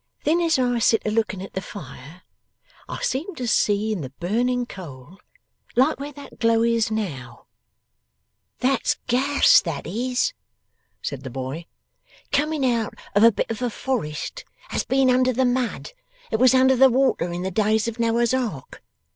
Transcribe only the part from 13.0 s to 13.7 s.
of a bit of a